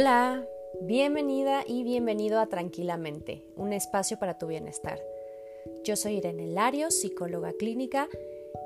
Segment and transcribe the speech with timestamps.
[0.00, 0.46] Hola,
[0.82, 5.00] bienvenida y bienvenido a Tranquilamente, un espacio para tu bienestar.
[5.82, 8.08] Yo soy Irene Lario, psicóloga clínica,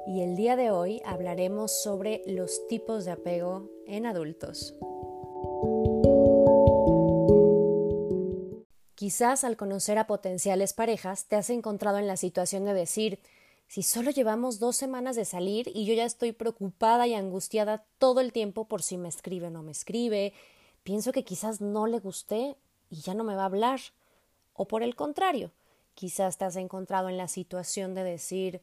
[0.07, 4.75] y el día de hoy hablaremos sobre los tipos de apego en adultos.
[8.95, 13.21] Quizás al conocer a potenciales parejas te has encontrado en la situación de decir,
[13.69, 18.21] si solo llevamos dos semanas de salir y yo ya estoy preocupada y angustiada todo
[18.21, 20.35] el tiempo por si me escribe o no me escribe,
[20.83, 22.57] pienso que quizás no le gusté
[22.91, 23.81] y ya no me va a hablar.
[24.53, 25.53] O por el contrario,
[25.95, 28.63] quizás te has encontrado en la situación de decir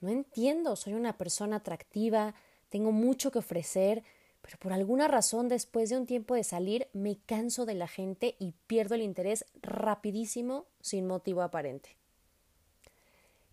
[0.00, 2.34] no entiendo, soy una persona atractiva,
[2.68, 4.04] tengo mucho que ofrecer,
[4.42, 8.36] pero por alguna razón después de un tiempo de salir me canso de la gente
[8.38, 11.96] y pierdo el interés rapidísimo sin motivo aparente.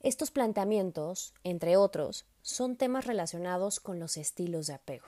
[0.01, 5.07] Estos planteamientos, entre otros, son temas relacionados con los estilos de apego.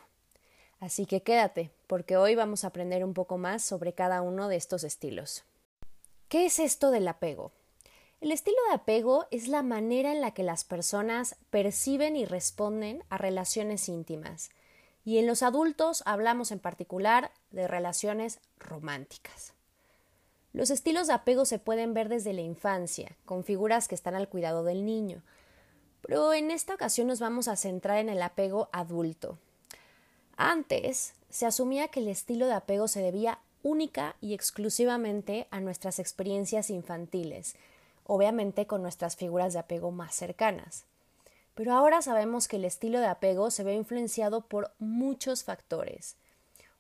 [0.80, 4.58] Así que quédate, porque hoy vamos a aprender un poco más sobre cada uno de
[4.58, 5.44] estos estilos.
[6.30, 7.52] ¿Qué es esto del apego?
[8.20, 13.04] El estilo de apego es la manera en la que las personas perciben y responden
[13.10, 14.50] a relaciones íntimas.
[15.06, 19.54] Y en los adultos hablamos en particular de relaciones románticas.
[20.54, 24.30] Los estilos de apego se pueden ver desde la infancia, con figuras que están al
[24.30, 25.22] cuidado del niño.
[26.02, 29.38] Pero en esta ocasión nos vamos a centrar en el apego adulto,
[30.38, 36.00] antes se asumía que el estilo de apego se debía única y exclusivamente a nuestras
[36.00, 37.56] experiencias infantiles,
[38.06, 40.86] obviamente con nuestras figuras de apego más cercanas.
[41.56, 46.16] Pero ahora sabemos que el estilo de apego se ve influenciado por muchos factores.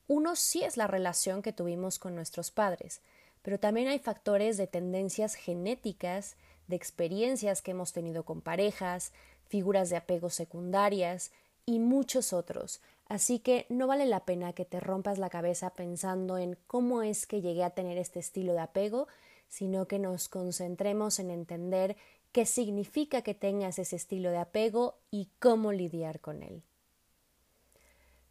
[0.07, 3.01] Uno sí es la relación que tuvimos con nuestros padres,
[3.41, 6.35] pero también hay factores de tendencias genéticas,
[6.67, 9.11] de experiencias que hemos tenido con parejas,
[9.49, 11.31] figuras de apego secundarias
[11.65, 16.37] y muchos otros, Así que no vale la pena que te rompas la cabeza pensando
[16.37, 19.07] en cómo es que llegué a tener este estilo de apego,
[19.47, 21.95] sino que nos concentremos en entender
[22.33, 26.63] qué significa que tengas ese estilo de apego y cómo lidiar con él.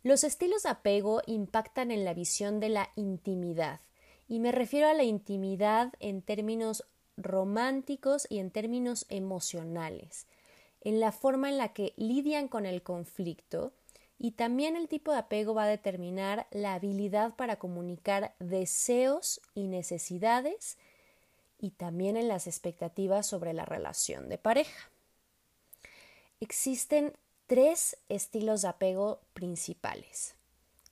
[0.02, 3.80] Los estilos de apego impactan en la visión de la intimidad,
[4.28, 6.84] y me refiero a la intimidad en términos
[7.16, 10.26] románticos y en términos emocionales,
[10.82, 13.72] en la forma en la que lidian con el conflicto,
[14.18, 19.68] y también el tipo de apego va a determinar la habilidad para comunicar deseos y
[19.68, 20.78] necesidades
[21.58, 24.90] y también en las expectativas sobre la relación de pareja.
[26.40, 27.12] Existen
[27.46, 30.34] tres estilos de apego principales.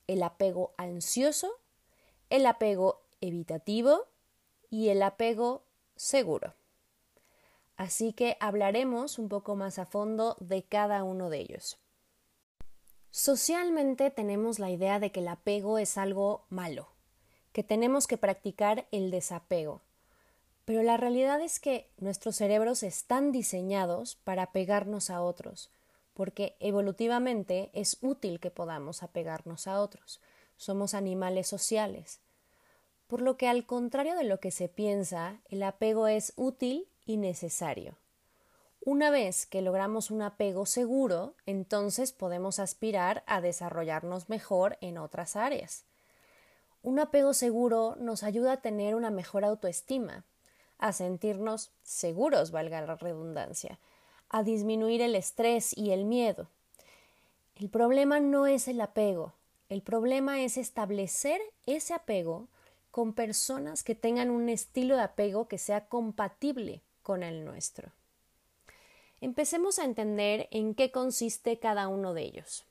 [0.07, 1.51] El apego ansioso,
[2.29, 4.05] el apego evitativo
[4.69, 5.63] y el apego
[5.95, 6.53] seguro.
[7.77, 11.77] Así que hablaremos un poco más a fondo de cada uno de ellos.
[13.17, 16.89] Socialmente tenemos la idea de que el apego es algo malo,
[17.53, 19.79] que tenemos que practicar el desapego.
[20.65, 25.69] Pero la realidad es que nuestros cerebros están diseñados para apegarnos a otros,
[26.13, 30.19] porque evolutivamente es útil que podamos apegarnos a otros.
[30.57, 32.19] Somos animales sociales.
[33.07, 37.15] Por lo que al contrario de lo que se piensa, el apego es útil y
[37.15, 37.95] necesario.
[38.87, 45.35] Una vez que logramos un apego seguro, entonces podemos aspirar a desarrollarnos mejor en otras
[45.35, 45.85] áreas.
[46.83, 50.23] Un apego seguro nos ayuda a tener una mejor autoestima,
[50.77, 53.79] a sentirnos seguros, valga la redundancia,
[54.29, 56.47] a disminuir el estrés y el miedo.
[57.55, 59.33] El problema no es el apego,
[59.67, 62.49] el problema es establecer ese apego
[62.91, 67.91] con personas que tengan un estilo de apego que sea compatible con el nuestro.
[69.25, 72.63] Empecemos a entender en qué consiste cada uno de ellos.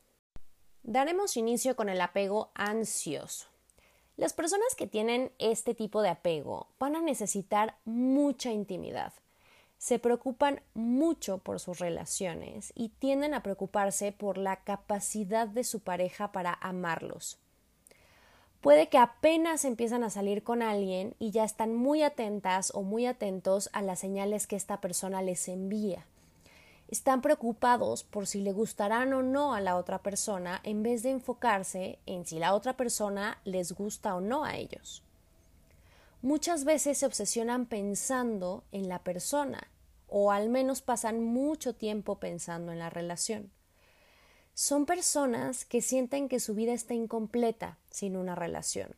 [0.85, 3.49] Daremos inicio con el apego ansioso.
[4.17, 9.13] Las personas que tienen este tipo de apego van a necesitar mucha intimidad.
[9.79, 15.81] Se preocupan mucho por sus relaciones y tienden a preocuparse por la capacidad de su
[15.81, 17.41] pareja para amarlos.
[18.61, 23.07] Puede que apenas empiezan a salir con alguien y ya están muy atentas o muy
[23.07, 26.07] atentos a las señales que esta persona les envía
[26.89, 31.11] están preocupados por si le gustarán o no a la otra persona en vez de
[31.11, 35.03] enfocarse en si la otra persona les gusta o no a ellos.
[36.23, 39.69] Muchas veces se obsesionan pensando en la persona
[40.09, 43.51] o al menos pasan mucho tiempo pensando en la relación.
[44.55, 48.95] Son personas que sienten que su vida está incompleta sin una relación.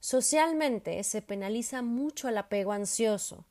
[0.00, 3.44] Socialmente se penaliza mucho el apego ansioso.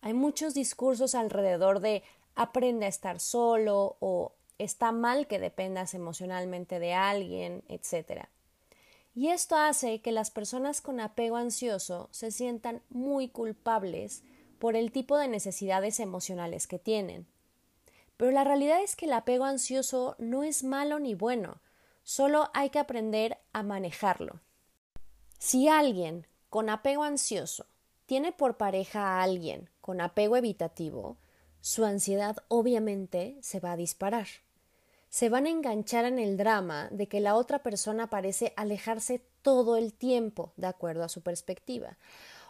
[0.00, 2.04] Hay muchos discursos alrededor de
[2.34, 8.26] aprende a estar solo o está mal que dependas emocionalmente de alguien, etc.
[9.14, 14.22] Y esto hace que las personas con apego ansioso se sientan muy culpables
[14.58, 17.26] por el tipo de necesidades emocionales que tienen.
[18.16, 21.60] Pero la realidad es que el apego ansioso no es malo ni bueno,
[22.02, 24.40] solo hay que aprender a manejarlo.
[25.38, 27.66] Si alguien con apego ansioso
[28.06, 31.16] tiene por pareja a alguien con apego evitativo,
[31.64, 34.26] su ansiedad obviamente se va a disparar
[35.14, 39.76] se van a enganchar en el drama de que la otra persona parece alejarse todo
[39.76, 41.98] el tiempo, de acuerdo a su perspectiva,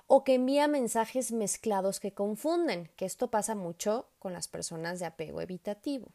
[0.06, 5.04] o que envía mensajes mezclados que confunden, que esto pasa mucho con las personas de
[5.04, 6.08] apego evitativo.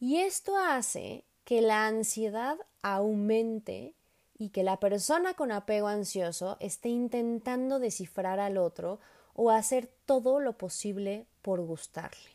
[0.00, 3.92] Y esto hace que la ansiedad aumente
[4.38, 9.00] y que la persona con apego ansioso esté intentando descifrar al otro
[9.34, 12.30] o hacer todo lo posible por gustarle.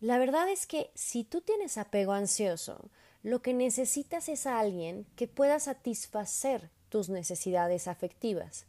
[0.00, 2.88] La verdad es que si tú tienes apego ansioso,
[3.22, 8.64] lo que necesitas es a alguien que pueda satisfacer tus necesidades afectivas.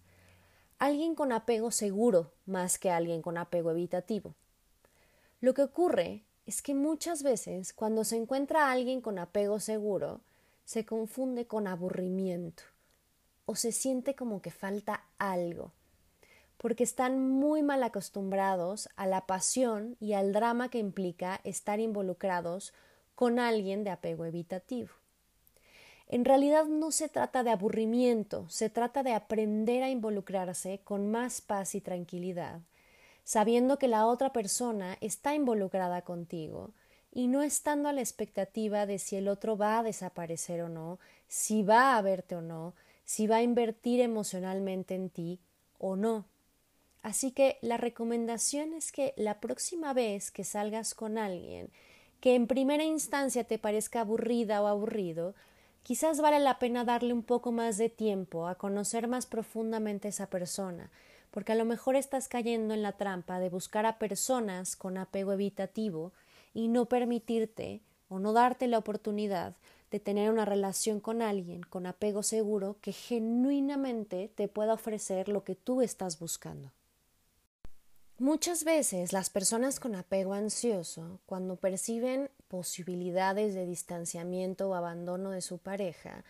[0.77, 4.35] Alguien con apego seguro más que alguien con apego evitativo.
[5.39, 10.21] Lo que ocurre es que muchas veces cuando se encuentra alguien con apego seguro,
[10.65, 12.63] se confunde con aburrimiento
[13.45, 15.71] o se siente como que falta algo
[16.61, 22.71] porque están muy mal acostumbrados a la pasión y al drama que implica estar involucrados
[23.15, 24.91] con alguien de apego evitativo.
[26.07, 31.41] En realidad no se trata de aburrimiento, se trata de aprender a involucrarse con más
[31.41, 32.59] paz y tranquilidad,
[33.23, 36.75] sabiendo que la otra persona está involucrada contigo
[37.11, 40.99] y no estando a la expectativa de si el otro va a desaparecer o no,
[41.27, 45.39] si va a verte o no, si va a invertir emocionalmente en ti
[45.79, 46.25] o no.
[47.03, 51.69] Así que la recomendación es que la próxima vez que salgas con alguien
[52.19, 55.33] que en primera instancia te parezca aburrida o aburrido,
[55.81, 60.09] quizás vale la pena darle un poco más de tiempo a conocer más profundamente a
[60.09, 60.92] esa persona,
[61.31, 65.33] porque a lo mejor estás cayendo en la trampa de buscar a personas con apego
[65.33, 66.13] evitativo
[66.54, 69.56] y no permitirte o no darte la oportunidad
[69.89, 75.44] de tener una relación con alguien con apego seguro que genuinamente te pueda ofrecer lo
[75.44, 76.71] que tú estás buscando.
[78.21, 85.41] Muchas veces las personas con apego ansioso, cuando perciben posibilidades de distanciamiento o abandono de
[85.41, 86.23] su pareja,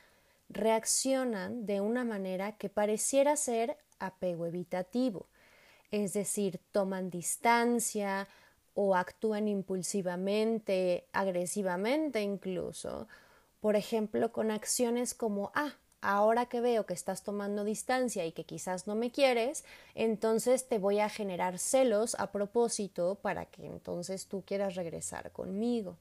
[0.47, 5.27] reaccionan de una manera que pareciera ser apego evitativo,
[5.91, 8.29] es decir, toman distancia
[8.73, 13.09] o actúan impulsivamente, agresivamente incluso,
[13.59, 18.43] por ejemplo, con acciones como ah, ahora que veo que estás tomando distancia y que
[18.43, 19.63] quizás no me quieres,
[19.95, 25.97] entonces te voy a generar celos a propósito para que entonces tú quieras regresar conmigo.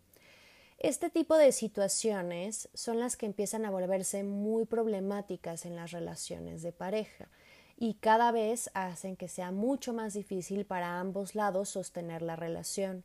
[0.79, 6.62] Este tipo de situaciones son las que empiezan a volverse muy problemáticas en las relaciones
[6.62, 7.29] de pareja
[7.76, 13.05] y cada vez hacen que sea mucho más difícil para ambos lados sostener la relación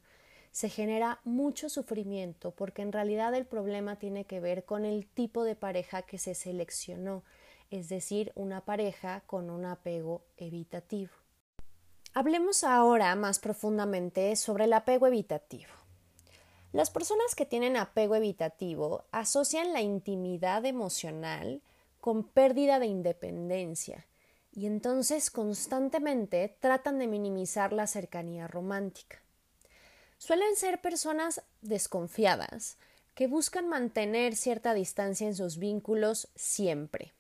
[0.56, 5.44] se genera mucho sufrimiento porque en realidad el problema tiene que ver con el tipo
[5.44, 7.26] de pareja que se seleccionó,
[7.72, 11.12] es decir, una pareja con un apego evitativo.
[12.14, 15.74] Hablemos ahora más profundamente sobre el apego evitativo.
[16.72, 21.64] Las personas que tienen apego evitativo asocian la intimidad emocional
[22.00, 24.08] con pérdida de independencia
[24.54, 29.25] y entonces constantemente tratan de minimizar la cercanía romántica
[30.18, 32.78] suelen ser personas desconfiadas,
[33.16, 37.14] que buscan mantener cierta distancia en sus vínculos siempre.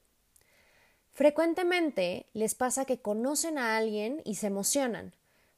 [1.13, 5.13] Frecuentemente les pasa que conocen a alguien y se emocionan,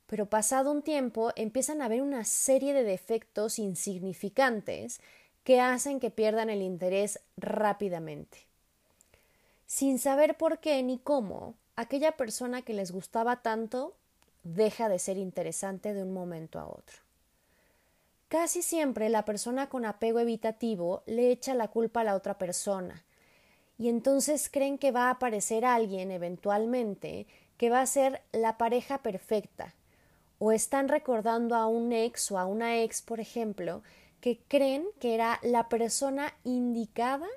[0.06, 5.01] pero pasado un tiempo empiezan a ver una serie de defectos insignificantes
[5.44, 8.38] que hacen que pierdan el interés rápidamente.
[9.65, 13.96] Sin saber por qué ni cómo, aquella persona que les gustaba tanto
[14.44, 17.07] deja de ser interesante de un momento a otro.
[18.28, 23.06] Casi siempre la persona con apego evitativo le echa la culpa a la otra persona
[23.78, 28.98] y entonces creen que va a aparecer alguien eventualmente que va a ser la pareja
[29.00, 29.74] perfecta
[30.40, 33.82] o están recordando a un ex o a una ex, por ejemplo,
[34.20, 37.28] que creen que era la persona indicada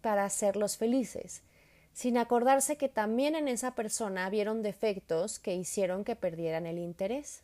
[0.00, 1.42] para hacerlos felices,
[1.92, 7.42] sin acordarse que también en esa persona vieron defectos que hicieron que perdieran el interés.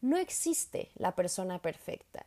[0.00, 2.26] No existe la persona perfecta.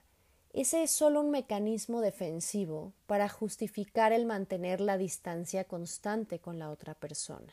[0.51, 6.69] Ese es solo un mecanismo defensivo para justificar el mantener la distancia constante con la
[6.69, 7.51] otra persona.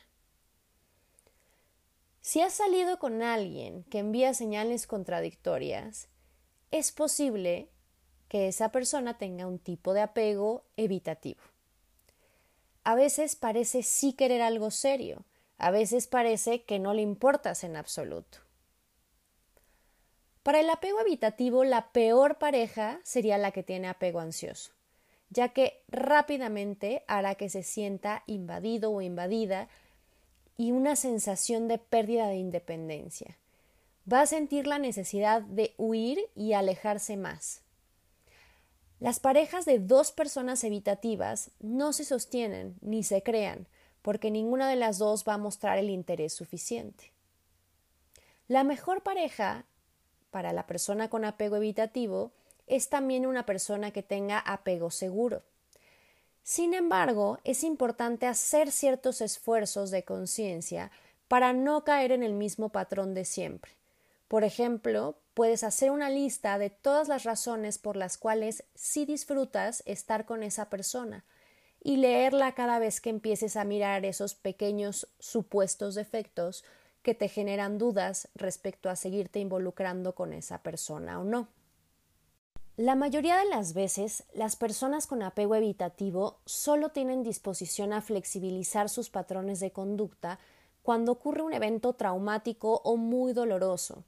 [2.21, 6.07] Si has salido con alguien que envía señales contradictorias,
[6.69, 7.69] es posible
[8.27, 11.41] que esa persona tenga un tipo de apego evitativo.
[12.83, 15.25] a veces parece sí querer algo serio,
[15.57, 18.39] a veces parece que no le importas en absoluto.
[20.43, 24.71] Para el apego evitativo, la peor pareja sería la que tiene apego ansioso,
[25.29, 29.69] ya que rápidamente hará que se sienta invadido o invadida
[30.57, 33.37] y una sensación de pérdida de independencia.
[34.11, 37.61] Va a sentir la necesidad de huir y alejarse más.
[38.99, 43.67] Las parejas de dos personas evitativas no se sostienen ni se crean,
[44.01, 47.11] porque ninguna de las dos va a mostrar el interés suficiente.
[48.47, 49.65] La mejor pareja
[50.31, 52.31] para la persona con apego evitativo
[52.67, 55.43] es también una persona que tenga apego seguro.
[56.43, 60.91] Sin embargo, es importante hacer ciertos esfuerzos de conciencia
[61.27, 63.73] para no caer en el mismo patrón de siempre.
[64.27, 69.83] Por ejemplo, puedes hacer una lista de todas las razones por las cuales sí disfrutas
[69.85, 71.25] estar con esa persona
[71.83, 76.63] y leerla cada vez que empieces a mirar esos pequeños supuestos defectos
[77.01, 81.47] que te generan dudas respecto a seguirte involucrando con esa persona o no.
[82.77, 88.89] La mayoría de las veces, las personas con apego evitativo solo tienen disposición a flexibilizar
[88.89, 90.39] sus patrones de conducta
[90.81, 94.03] cuando ocurre un evento traumático o muy doloroso,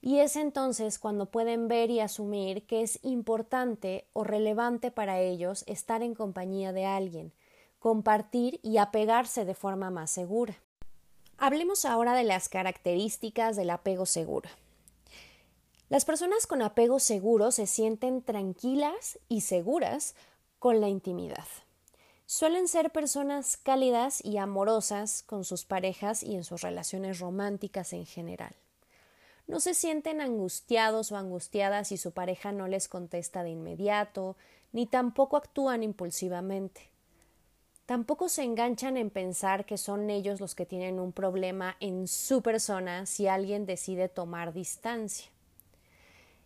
[0.00, 5.64] y es entonces cuando pueden ver y asumir que es importante o relevante para ellos
[5.66, 7.32] estar en compañía de alguien,
[7.78, 10.56] compartir y apegarse de forma más segura.
[11.38, 14.48] Hablemos ahora de las características del apego seguro.
[15.88, 20.14] Las personas con apego seguro se sienten tranquilas y seguras
[20.58, 21.44] con la intimidad.
[22.26, 28.06] Suelen ser personas cálidas y amorosas con sus parejas y en sus relaciones románticas en
[28.06, 28.54] general.
[29.46, 34.36] No se sienten angustiados o angustiadas si su pareja no les contesta de inmediato,
[34.72, 36.93] ni tampoco actúan impulsivamente.
[37.86, 42.40] Tampoco se enganchan en pensar que son ellos los que tienen un problema en su
[42.40, 45.30] persona si alguien decide tomar distancia.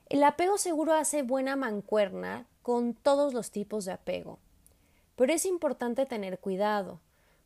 [0.09, 4.39] El apego seguro hace buena mancuerna con todos los tipos de apego.
[5.15, 7.01] Pero es importante tener cuidado,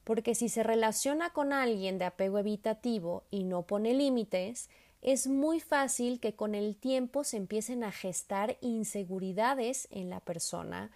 [0.04, 4.70] porque si se relaciona con alguien de apego evitativo y no pone límites,
[5.02, 10.92] es muy fácil que con el tiempo se empiecen a gestar inseguridades en la persona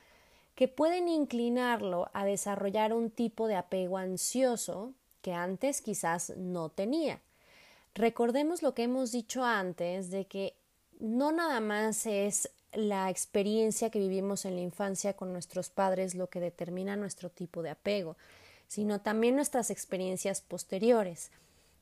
[0.57, 7.21] que pueden inclinarlo a desarrollar un tipo de apego ansioso que antes quizás no tenía.
[7.95, 10.55] Recordemos lo que hemos dicho antes de que
[10.99, 16.29] no nada más es la experiencia que vivimos en la infancia con nuestros padres lo
[16.29, 18.17] que determina nuestro tipo de apego,
[18.67, 21.31] sino también nuestras experiencias posteriores.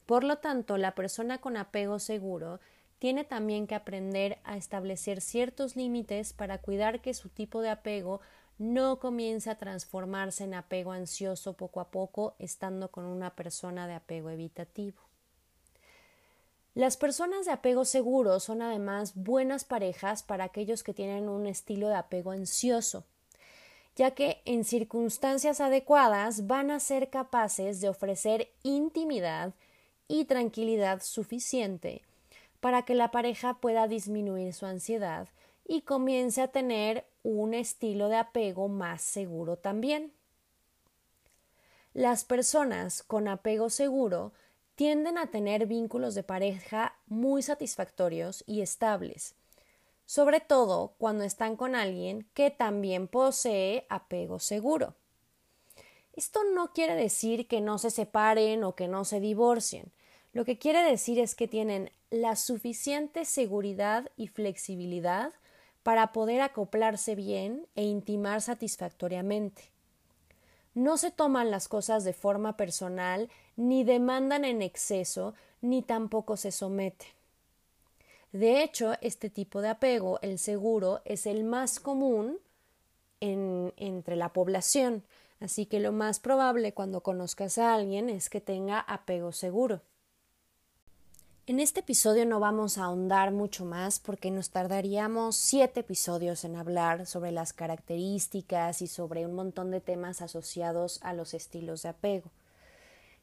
[0.04, 2.61] Por lo tanto, la persona con apego seguro
[2.99, 8.21] tiene también que aprender a establecer ciertos límites para cuidar que su tipo de apego
[8.58, 13.94] no comience a transformarse en apego ansioso poco a poco estando con una persona de
[13.94, 15.00] apego evitativo.
[16.75, 21.88] Las personas de apego seguro son además buenas parejas para aquellos que tienen un estilo
[21.88, 23.04] de apego ansioso,
[23.94, 29.54] ya que en circunstancias adecuadas van a ser capaces de ofrecer intimidad
[30.08, 32.02] y tranquilidad suficiente
[32.58, 35.28] para que la pareja pueda disminuir su ansiedad
[35.66, 40.12] y comience a tener un estilo de apego más seguro también.
[41.95, 44.33] Las personas con apego seguro
[44.76, 49.35] tienden a tener vínculos de pareja muy satisfactorios y estables,
[50.04, 54.95] sobre todo cuando están con alguien que también posee apego seguro.
[56.12, 59.90] Esto no quiere decir que no se separen o que no se divorcien.
[60.33, 65.33] Lo que quiere decir es que tienen la suficiente seguridad y flexibilidad
[65.85, 69.71] para poder acoplarse bien e intimar satisfactoriamente.
[70.75, 76.50] No se toman las cosas de forma personal, ni demandan en exceso, ni tampoco se
[76.50, 77.07] someten.
[78.33, 82.38] De hecho, este tipo de apego, el seguro, es el más común
[83.21, 85.05] en, entre la población,
[85.38, 89.83] así que lo más probable cuando conozcas a alguien es que tenga apego seguro.
[91.46, 96.56] En este episodio no vamos a ahondar mucho más porque nos tardaríamos siete episodios en
[96.56, 101.90] hablar sobre las características y sobre un montón de temas asociados a los estilos de
[101.90, 102.30] apego.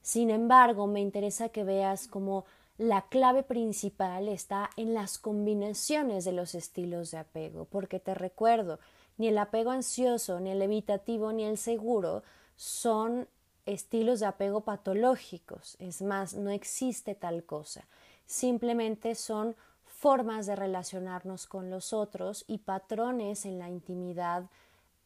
[0.03, 2.45] Sin embargo, me interesa que veas cómo
[2.77, 8.79] la clave principal está en las combinaciones de los estilos de apego, porque te recuerdo,
[9.17, 12.21] ni el apego ansioso, ni el evitativo, ni el seguro
[12.55, 13.27] son
[13.65, 15.75] estilos de apego patológicos.
[15.79, 17.87] Es más, no existe tal cosa
[18.25, 24.45] simplemente son formas de relacionarnos con los otros y patrones en la intimidad